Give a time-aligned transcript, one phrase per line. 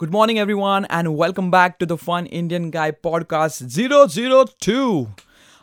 [0.00, 5.08] Good morning, everyone, and welcome back to the Fun Indian Guy podcast 002.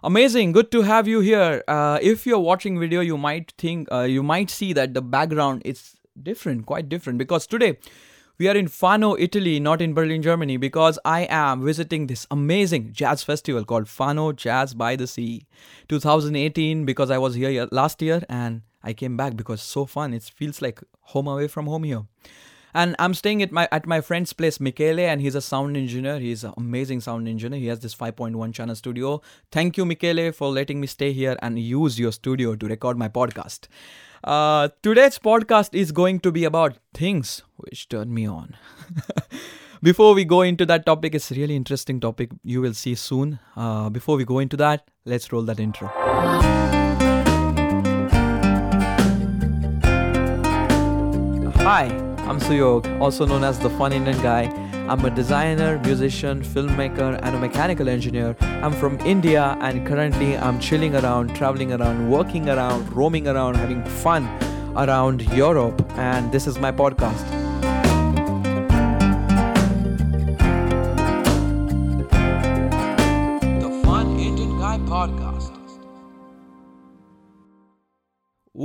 [0.04, 1.64] Amazing, good to have you here.
[1.70, 5.62] Uh, if you're watching video, you might think, uh, you might see that the background
[5.64, 7.78] is different, quite different, because today
[8.38, 12.92] we are in Fano, Italy, not in Berlin, Germany, because I am visiting this amazing
[12.92, 15.46] jazz festival called Fano Jazz by the Sea
[15.88, 20.14] 2018 because I was here last year and I came back because so fun.
[20.14, 20.82] It feels like
[21.14, 22.04] home away from home here
[22.76, 26.20] and I'm staying at my at my friend's place, Michele, and he's a sound engineer.
[26.20, 27.60] He's an amazing sound engineer.
[27.60, 29.22] He has this 5.1 channel studio.
[29.52, 33.08] Thank you, Michele, for letting me stay here and use your studio to record my
[33.08, 33.68] podcast.
[34.24, 38.58] Uh, today's podcast is going to be about things which turn me on.
[39.82, 42.32] before we go into that topic, it's a really interesting topic.
[42.44, 43.40] You will see soon.
[43.56, 45.88] Uh, before we go into that, let's roll that intro.
[51.68, 52.15] Hi.
[52.28, 54.46] I'm Suyog, also known as the Fun Indian Guy.
[54.90, 58.36] I'm a designer, musician, filmmaker, and a mechanical engineer.
[58.42, 63.84] I'm from India, and currently I'm chilling around, traveling around, working around, roaming around, having
[63.86, 64.26] fun
[64.76, 65.80] around Europe.
[65.98, 67.45] And this is my podcast.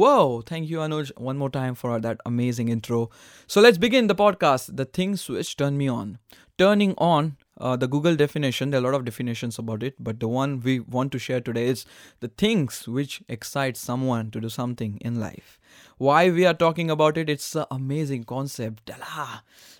[0.00, 3.10] Whoa, thank you, Anuj, one more time for that amazing intro.
[3.46, 4.74] So let's begin the podcast.
[4.74, 6.16] The things which turn me on.
[6.56, 10.18] Turning on, uh, the Google definition, there are a lot of definitions about it, but
[10.18, 11.84] the one we want to share today is
[12.20, 15.58] the things which excite someone to do something in life.
[15.98, 18.90] Why we are talking about it, it's an amazing concept.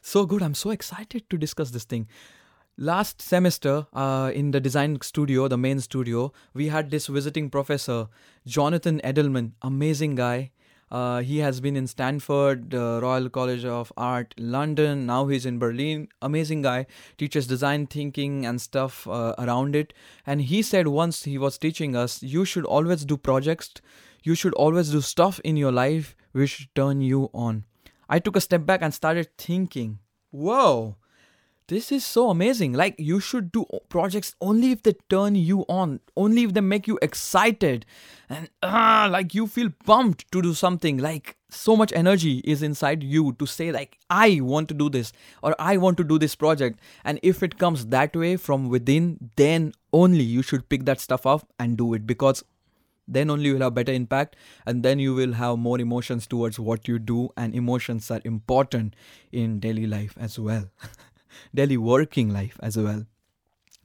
[0.03, 2.09] So good, I'm so excited to discuss this thing
[2.81, 8.09] last semester uh, in the design studio the main studio we had this visiting professor
[8.47, 10.51] jonathan edelman amazing guy.
[10.91, 15.59] Uh, he has been in stanford uh, royal college of art london now he's in
[15.59, 16.09] berlin.
[16.23, 16.87] Amazing guy
[17.19, 19.93] teaches design thinking and stuff uh, around it.
[20.27, 23.75] And he said once he was teaching us you should always do projects.
[24.23, 27.67] You should always do stuff in your life which turn you on.
[28.09, 29.99] I took a step back and started thinking
[30.31, 30.97] whoa
[31.71, 32.73] this is so amazing.
[32.73, 36.89] Like you should do projects only if they turn you on only if they make
[36.89, 37.87] you excited.
[38.29, 40.99] And uh, like you feel pumped to do something.
[40.99, 45.13] Like so much energy is inside you to say like i want to do this
[45.43, 46.81] or i want to do this project.
[47.05, 51.25] And if it comes that way from within then only you should pick that stuff
[51.25, 52.43] up and do it because
[53.07, 54.37] then only you will have better impact
[54.67, 58.95] and then you will have more emotions towards what you do and emotions are important
[59.33, 60.71] in daily life as well
[61.55, 63.07] daily working life as well.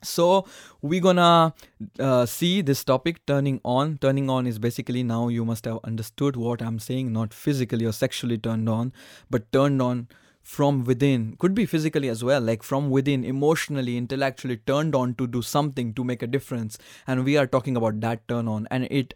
[0.06, 0.46] So
[0.82, 1.54] we're gonna
[2.00, 3.98] uh, see this topic turning on.
[3.98, 7.92] Turning on is basically now you must have understood what i'm saying not physically or
[7.92, 8.94] sexually turned on
[9.30, 10.08] but turned on
[10.44, 11.36] from within.
[11.40, 15.94] Could be physically as well like from within emotionally intellectually turned on to do something
[15.96, 16.78] to make a difference.
[17.08, 19.16] And we are talking about that turn on and it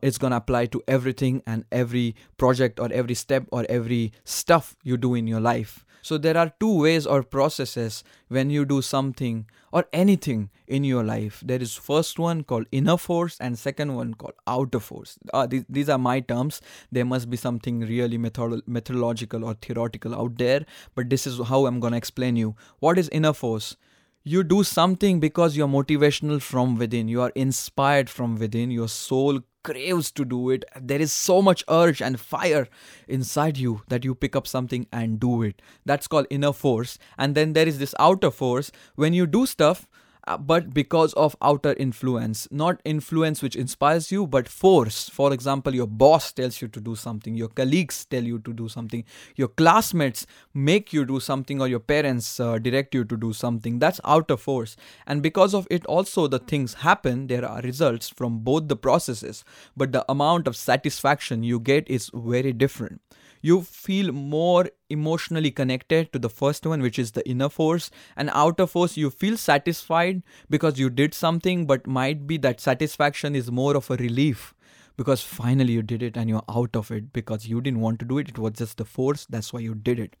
[0.00, 4.76] it's going to apply to everything and every project or every step or every stuff
[4.82, 8.82] you do in your life so there are two ways or processes when you do
[8.82, 11.42] something or anything in your life.
[11.46, 15.18] There is first one called inner force and second one called outer force.
[15.32, 16.60] Uh, these, these are my terms.
[16.90, 21.66] There must be something really method- methodological or theoretical out there, but this is how
[21.66, 22.56] I'm going to explain you.
[22.80, 23.76] What is inner force?
[24.24, 27.08] You do something because you're motivational from within.
[27.08, 28.70] You are inspired from within.
[28.70, 30.64] Your soul craves to do it.
[30.80, 32.68] There is so much urge and fire
[33.08, 35.62] inside you that you pick up something and do it.
[35.84, 36.98] That's called inner force.
[37.16, 38.72] And then there is this outer force.
[38.94, 39.86] When you do stuff,
[40.26, 45.08] uh, but because of outer influence not influence which inspires you but force.
[45.08, 48.68] For example your boss tells you to do something your colleagues tell you to do
[48.68, 49.04] something
[49.36, 53.78] your classmates make you do something or your parents uh, direct you to do something.
[53.78, 54.76] That's outer force.
[55.06, 59.44] And because of it also the things happen there are results from both the processes.
[59.76, 63.00] But the amount of satisfaction you get is very different
[63.42, 68.30] you feel more emotionally connected to the first one which is the inner force and
[68.32, 73.50] outer force you feel satisfied because you did something but might be that satisfaction is
[73.50, 74.54] more of a relief
[74.96, 78.04] because finally you did it and you're out of it because you didn't want to
[78.04, 78.28] do it.
[78.28, 79.26] It was just the force.
[79.28, 80.16] That's why you did it.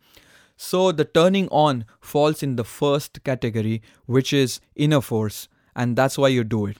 [0.56, 6.18] So the turning on falls in the first category which is inner force and that's
[6.18, 6.78] why you do it.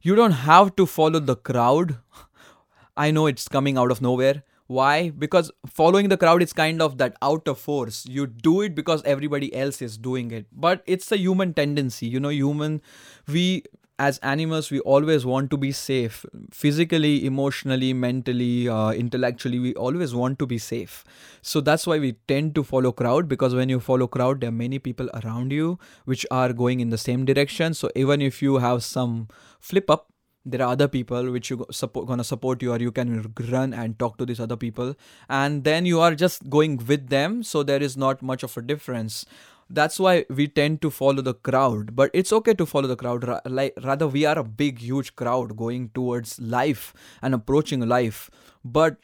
[0.00, 1.98] You don't have to follow the crowd.
[2.96, 4.42] I know it's coming out of nowhere
[4.72, 5.10] why?
[5.10, 8.04] Because following the crowd is kind of that outer force.
[8.06, 10.46] You do it because everybody else is doing it.
[10.52, 12.06] But it's a human tendency.
[12.06, 12.80] You know human
[13.28, 13.64] we
[13.98, 16.24] as animals we always want to be safe.
[16.50, 21.04] Physically emotionally mentally uh, intellectually we always want to be safe.
[21.42, 24.58] So that's why we tend to follow crowd because when you follow crowd there are
[24.62, 27.74] many people around you which are going in the same direction.
[27.74, 29.28] So even if you have some
[29.60, 30.11] flip up
[30.44, 33.98] there are other people which you support gonna support you or you can run and
[33.98, 34.94] talk to these other people.
[35.28, 38.62] And then you are just going with them so there is not much of a
[38.62, 39.24] difference.
[39.70, 43.24] That's why we tend to follow the crowd but it's okay to follow the crowd.
[43.46, 46.92] Like rather we are a big huge crowd going towards life
[47.22, 48.30] and approaching life.
[48.64, 48.96] But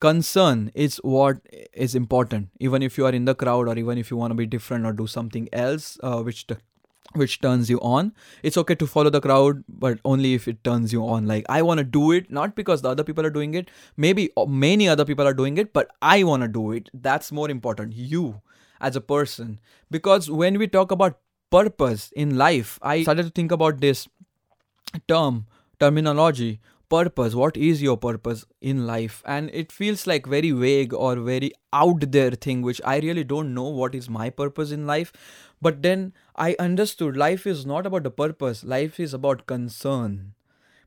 [0.00, 1.38] concern is what
[1.72, 2.48] is important.
[2.58, 4.86] Even if you are in the crowd or even if you want to be different
[4.86, 6.46] or do something else uh, which
[7.16, 8.12] which turns you on
[8.42, 11.60] it's okay to follow the crowd but only if it turns you on like i
[11.62, 14.88] want to do it not because the other people are doing it maybe uh, many
[14.88, 18.40] other people are doing it but i want to do it that's more important you
[18.82, 19.60] as a person.
[19.90, 21.18] Because when we talk about
[21.50, 24.08] purpose in life, I started to think about this
[25.08, 25.46] term,
[25.80, 26.60] terminology,
[26.94, 27.34] purpose.
[27.34, 29.22] What is your purpose in life?
[29.24, 33.54] And it feels like very vague or very out there thing, which I really don't
[33.54, 35.12] know what is my purpose in life.
[35.60, 40.34] But then I understood life is not about the purpose, life is about concern.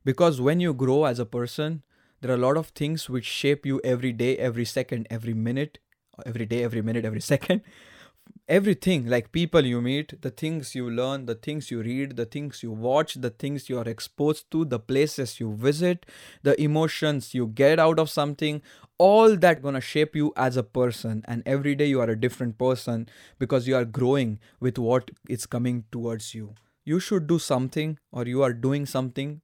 [0.04, 1.81] Because when you grow as a person,
[2.22, 5.80] there are a lot of things which shape you every day, every second, every minute
[6.25, 7.62] every day, every minute, every second.
[8.48, 12.62] Everything like people you meet, the things you learn, the things you read, the things
[12.62, 16.06] you watch, the things you are exposed to, the places you visit,
[16.44, 18.62] the emotions you get out of something,
[19.00, 21.24] all that gonna shape you as a person.
[21.27, 25.48] And every day you are a different person because you are growing with what is
[25.48, 26.54] coming towards you.
[26.83, 29.42] You should do something or you are doing something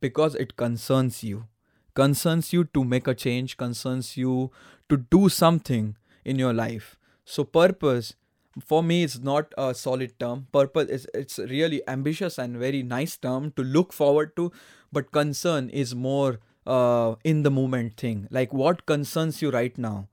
[0.00, 1.46] because it concerns you.
[1.94, 4.50] Concerns you to make a change concerns you
[4.90, 8.14] to do something in your life so purpose
[8.64, 10.46] for me is not a solid term.
[10.52, 14.52] Purpose is it's really ambitious and very nice term to look forward to
[14.92, 18.28] but concern is more uh, in the moment thing.
[18.30, 20.08] Like what concerns you right now?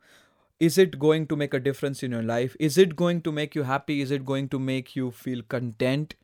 [0.60, 2.56] Is it going to make a difference in your life?
[2.60, 4.02] Is it going to make you happy?
[4.02, 6.16] Is it going to make you feel content?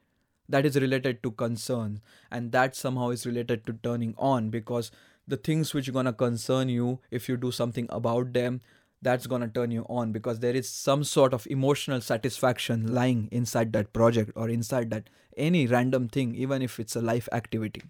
[0.49, 2.01] That is related to concern
[2.31, 4.91] and that somehow is related to turning on because
[5.27, 8.61] the things which are going to concern you if you do something about them
[9.01, 13.29] that's going to turn you on because there is some sort of emotional satisfaction lying
[13.31, 17.83] inside that project or inside that any random thing even if it's a life activity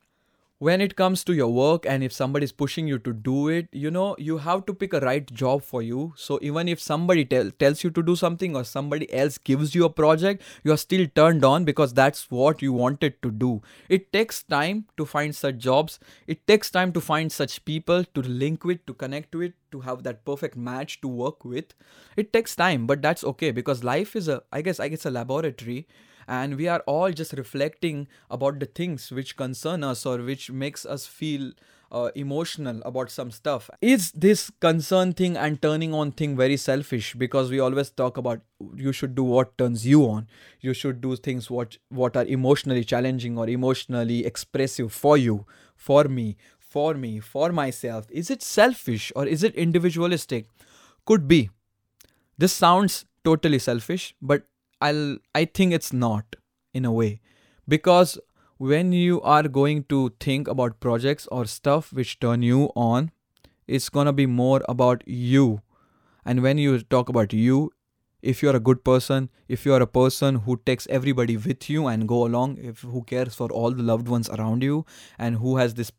[0.60, 3.68] when it comes to your work and if somebody is pushing you to do it
[3.72, 6.14] you know you have to pick a right job for you.
[6.16, 9.86] So even if somebody tell, tells you to do something or somebody else gives you
[9.86, 13.62] a project you are still turned on because that's what you wanted to do.
[13.88, 16.00] It takes time to find such jobs.
[16.26, 20.04] It takes time to find such people to link with to connect with to have
[20.04, 21.66] that perfect match to work with.
[22.16, 25.12] It takes time but that's okay because life is a i guess i guess a
[25.12, 25.86] laboratory
[26.28, 30.86] and we are all just reflecting about the things which concern us or which makes
[30.86, 31.52] us feel
[31.92, 33.70] uh, emotional about some stuff.
[33.82, 37.14] Is this concern thing and turning on thing very selfish?
[37.14, 38.42] Because we always talk about
[38.76, 40.28] you should do what turns you on.
[40.60, 45.46] You should do things what what are emotionally challenging or emotionally expressive for you
[45.76, 48.08] for me for me for myself.
[48.12, 50.48] Is it selfish or is it individualistic?
[51.06, 51.50] Could be.
[52.38, 54.44] This sounds totally selfish but
[54.82, 56.36] I'll I think it's not
[56.74, 57.22] in a way.
[57.68, 58.18] Because
[58.58, 63.12] when you are going to think about projects or stuff which turn you on
[63.68, 65.62] it's going to be more about you.
[66.26, 67.72] And when you talk about you
[68.22, 72.08] if you're a good person if you're a person who takes everybody with you and
[72.08, 74.86] go along if who cares for all the loved ones around you
[75.20, 75.92] and who has this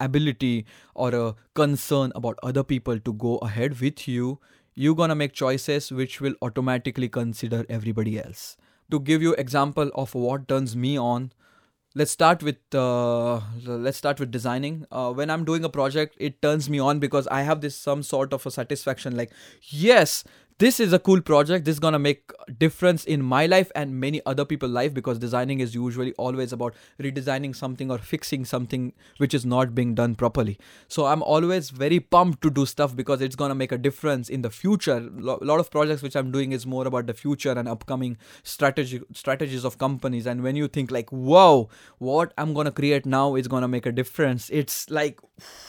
[0.00, 4.40] ability or a concern about other people to go ahead with you
[4.74, 8.56] you're gonna make choices which will automatically consider everybody else.
[8.90, 11.32] To give you example of what turns me on
[11.94, 14.86] let's start with uh, let's start with designing.
[14.92, 18.02] Uh, when i'm doing a project it turns me on because i have this some
[18.02, 20.22] sort of a satisfaction like yes
[20.60, 21.64] this is a cool project.
[21.64, 25.60] This is gonna make difference in my life and many other people's life because designing
[25.60, 30.58] is usually always about redesigning something or fixing something which is not being done properly.
[30.88, 34.42] So i'm always very pumped to do stuff because it's gonna make a difference in
[34.42, 34.98] the future.
[34.98, 39.00] A lot of projects which i'm doing is more about the future and upcoming strategy
[39.14, 40.26] strategies of companies.
[40.26, 43.92] And when you think like whoa what i'm gonna create now is gonna make a
[43.92, 45.20] difference it's like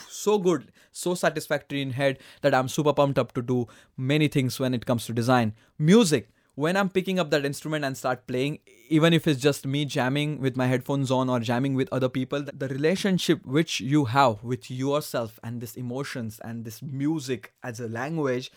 [0.10, 3.68] so good so satisfactory in head that I'm super pumped up to do
[3.98, 5.54] many things when it comes to design.
[5.80, 9.86] Music, when I'm picking up that instrument and start playing, even if it's just me
[9.86, 14.44] jamming with my headphones on or jamming with other people, the relationship which you have
[14.44, 18.52] with yourself and this emotions and this music as a language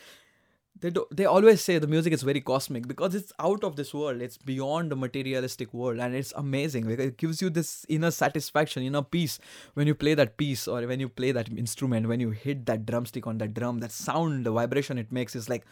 [0.81, 3.95] they do, they always say the music is very cosmic because it's out of this
[3.95, 4.21] world.
[4.21, 6.91] It's beyond the materialistic world and it's amazing.
[6.91, 9.39] It gives you this inner satisfaction inner peace
[9.75, 12.87] when you play that piece or when you play that instrument when you hit that
[12.87, 15.65] drumstick on that drum that sound the vibration it makes is like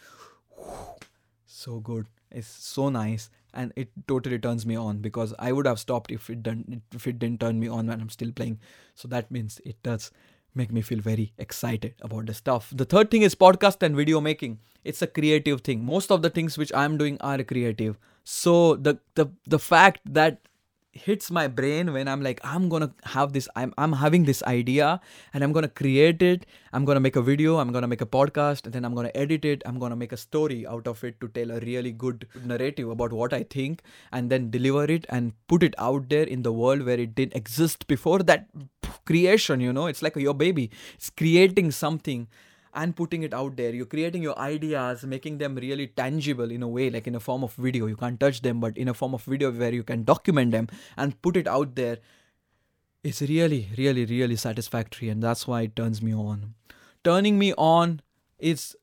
[1.45, 2.07] so good.
[2.31, 6.27] It's so nice and it totally turns me on because i would have stopped if
[6.27, 8.59] it didn't if it didn't turn me on when i'm still playing.
[8.95, 10.11] So that means it does
[10.55, 12.71] make me feel very excited about the stuff.
[12.75, 14.59] The third thing is podcast and video making.
[14.83, 15.85] It's a creative thing.
[15.85, 17.97] Most of the things which I'm doing are creative.
[18.23, 20.47] So the the the fact that
[20.93, 25.01] hits my brain when I'm like I'm gonna have this I'm I'm having this idea
[25.33, 28.65] and I'm gonna create it I'm gonna make a video I'm gonna make a podcast
[28.65, 31.27] and then I'm gonna edit it I'm gonna make a story out of it to
[31.29, 33.81] tell a really good narrative about what I think
[34.11, 37.35] and then deliver it and put it out there in the world where it didn't
[37.35, 38.47] exist before that
[39.05, 42.27] creation you know it's like your baby it's creating something
[42.73, 43.73] and putting it out there.
[43.73, 47.43] You're creating your ideas, making them really tangible in a way, like in a form
[47.43, 47.85] of video.
[47.85, 50.67] You can't touch them, but in a form of video where you can document them
[50.97, 51.99] and put it out there.
[53.03, 56.55] It's really, really, really satisfactory, and that's why it turns me on.
[57.03, 58.01] Turning me on
[58.39, 58.75] is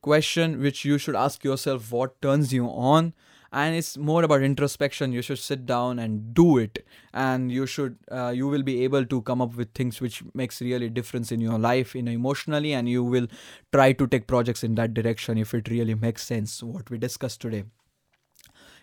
[0.00, 3.12] question which you should ask yourself what turns you on
[3.52, 5.12] and it's more about introspection.
[5.12, 6.86] You should sit down and do it.
[7.12, 10.60] And you should uh, you will be able to come up with things which makes
[10.60, 13.26] really difference in your life in emotionally and you will
[13.72, 17.40] try to take projects in that direction if it really makes sense what we discussed
[17.40, 17.64] today.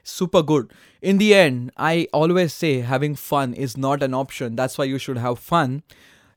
[0.03, 0.71] Super good.
[1.01, 4.55] In the end i always say having fun is not an option.
[4.55, 5.83] That's why you should have fun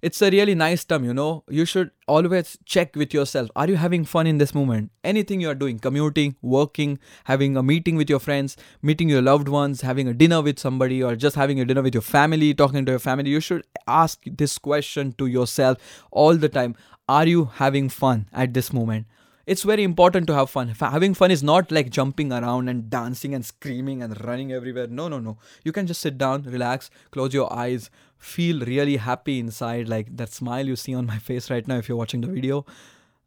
[0.03, 1.45] it's a really nice term you know.
[1.49, 3.51] You should always check with yourself.
[3.55, 4.91] Are you having fun in this moment?
[5.05, 9.49] Anything you are doing commuting working having a meeting with your friends meeting your loved
[9.49, 12.85] ones having a dinner with somebody or just having a dinner with your family talking
[12.85, 15.79] to your family you should ask this question to yourself
[16.11, 16.75] all the time.
[17.09, 19.07] Are you having fun at this moment
[19.47, 20.69] it's very important to have fun.
[20.69, 24.87] Having fun is not like jumping around and dancing and screaming and running everywhere.
[24.87, 25.39] No, no, no.
[25.65, 29.89] You can just sit down, relax, close your eyes, feel really happy inside.
[29.89, 32.65] Like that smile you see on my face right now if you're watching the video.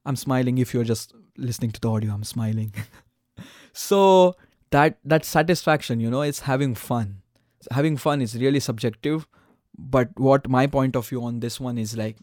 [0.05, 0.57] I'm smiling.
[0.57, 2.73] If you're just listening to the audio, I'm smiling.
[3.73, 4.35] so
[4.71, 7.21] that that satisfaction, you know, it's having fun.
[7.71, 9.27] Having fun is really subjective.
[9.77, 12.17] But what my point of view on this one is like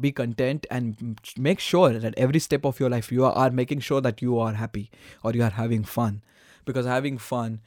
[0.00, 4.00] be content and make sure that every step of your life you are making sure
[4.00, 4.90] that you are happy
[5.22, 6.22] or you are having fun.
[6.64, 7.60] Because having fun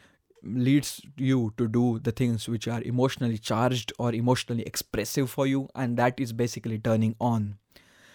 [0.44, 5.68] leads you to do the things which are emotionally charged or emotionally expressive for you
[5.76, 7.58] and that is basically turning on.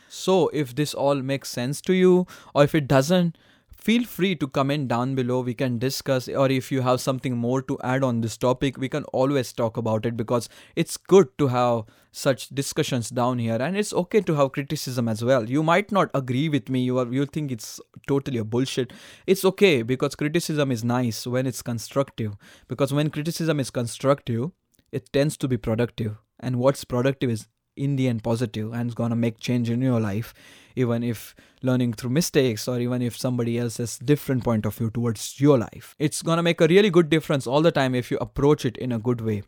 [0.09, 3.37] So if this all makes sense to you or if it doesn't
[3.81, 5.41] feel free to comment down below.
[5.41, 8.89] We can discuss or if you have something more to add on this topic we
[8.89, 13.77] can always talk about it because it's good to have such discussions down here and
[13.77, 15.49] it's okay to have criticism as well.
[15.49, 18.93] You might not agree with me you are you think it's totally a bullshit.
[19.27, 22.35] It's okay because criticism is nice when it's constructive
[22.69, 24.51] because when criticism is constructive
[24.93, 27.47] it tends to be productive and what's productive is
[27.85, 30.35] in the end positive and it's gonna make change in your life
[30.77, 34.91] even if learning through mistakes or even if somebody else has different point of view
[34.91, 35.95] towards your life.
[35.99, 38.77] It's going to make a really good difference all the time if you approach it
[38.77, 39.43] in a good way.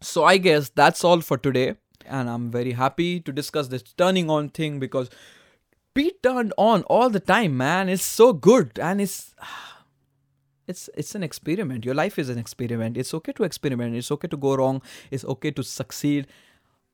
[0.00, 4.28] So i guess that's all for today and i'm very happy to discuss this turning
[4.28, 5.08] on thing because
[5.94, 7.88] be turned on all the time man.
[7.88, 9.34] It's so good and it's
[10.66, 11.84] it's it's an experiment.
[11.84, 12.96] Your life is an experiment.
[12.96, 13.96] It's okay to experiment.
[13.96, 14.82] It's okay to go wrong.
[15.10, 16.26] It's okay to succeed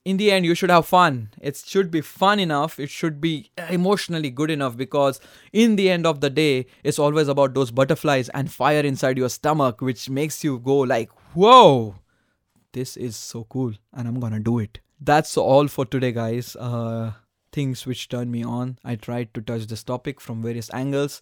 [0.04, 1.30] in the end you should have fun.
[1.40, 2.78] It should be fun enough.
[2.80, 5.20] It should be emotionally good enough because
[5.52, 9.28] in the end of the day it's always about those butterflies and fire inside your
[9.28, 11.94] stomach which makes you go like whoa
[12.72, 14.80] this is so cool and i'm gonna do it.
[15.00, 16.56] That's all for today guys.
[16.56, 17.12] Uh
[17.52, 18.78] things which turn me on.
[18.84, 21.20] I tried to touch this topic from various angles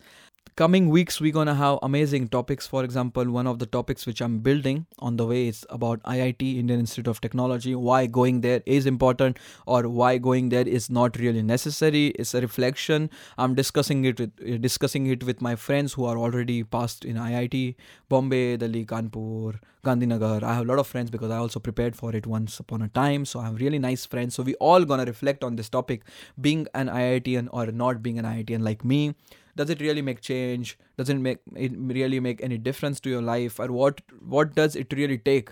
[0.57, 2.67] coming weeks we're gonna have amazing topics.
[2.67, 6.43] For example one of the topics which i'm building on the way is about iit
[6.43, 7.75] indian institute of technology.
[7.75, 12.09] Why going there is important or why going there is not really necessary.
[12.09, 13.11] It's a reflection.
[13.37, 17.75] I'm discussing it with discussing it with my friends who are already passed in iit
[18.09, 20.43] bombay delhi kanpur gandhinagar.
[20.43, 22.89] I have a lot of friends because i also prepared for it once upon a
[22.89, 23.25] time.
[23.25, 24.35] So i have really nice friends.
[24.35, 26.03] So we all gonna reflect on this topic
[26.41, 29.15] being an iitian or not being an iitian like me
[29.59, 30.79] does it really make change?
[30.97, 33.59] Does it make it really make any difference to your life?
[33.61, 34.01] Or what
[34.37, 35.51] what does it really take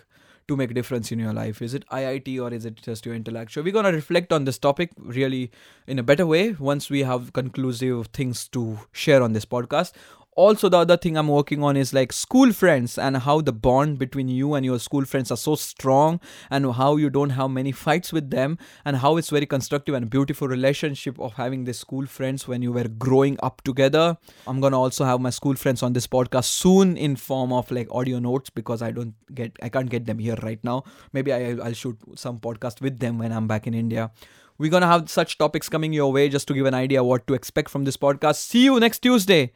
[0.49, 1.61] to make difference in your life?
[1.61, 3.53] Is it iit or is it just your intellect?
[3.53, 5.51] So we're going to reflect on this topic really
[5.89, 9.93] in a better way once we have conclusive things to share on this podcast
[10.37, 13.99] also the other thing i'm working on is like school friends and how the bond
[13.99, 17.73] between you and your school friends are so strong and how you don't have many
[17.87, 22.05] fights with them and how it's very constructive and beautiful relationship of having the school
[22.05, 24.17] friends when you were growing up together.
[24.47, 27.89] I'm gonna also have my school friends on this podcast soon in form of like
[27.91, 30.85] audio notes because i don't get i can't get them here right now.
[31.15, 34.11] Maybe I, i'll shoot some podcast with them when i'm back in india.
[34.59, 37.35] We're gonna have such topics coming your way just to give an idea what to
[37.35, 38.37] expect from this podcast.
[38.37, 39.53] See you next tuesday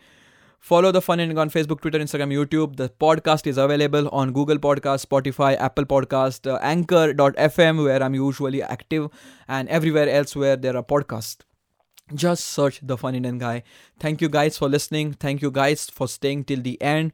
[0.60, 2.76] Follow the Fun Indian on Facebook, Twitter, Instagram, YouTube.
[2.76, 8.62] The podcast is available on Google Podcast, Spotify, Apple Podcast, uh, Anchor.fm, where I'm usually
[8.62, 9.08] active,
[9.48, 11.38] and everywhere else where there are podcasts.
[12.14, 13.62] Just search the Fun Indian Guy.
[13.98, 15.14] Thank you guys for listening.
[15.14, 17.12] Thank you guys for staying till the end.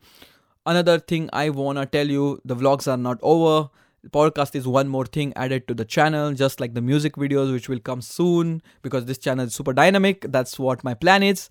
[0.67, 3.71] Another thing I wanna tell you: the vlogs are not over.
[4.11, 7.69] Podcast is one more thing added to the channel, just like the music videos, which
[7.69, 10.27] will come soon because this channel is super dynamic.
[10.29, 11.49] That's what my plan is.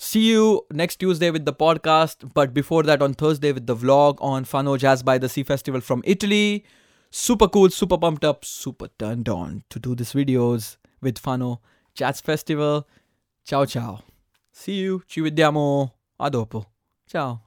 [0.00, 4.16] See you next Tuesday with the podcast, but before that on Thursday with the vlog
[4.20, 6.64] on Fano Jazz by the Sea Festival from Italy.
[7.10, 11.60] Super cool, super pumped up, super turned on to do these videos with Fano
[11.96, 12.86] Jazz Festival.
[13.44, 14.04] Ciao ciao.
[14.52, 15.90] See you, ci vediamo
[16.20, 16.66] a dopo.
[17.04, 17.42] Ciao.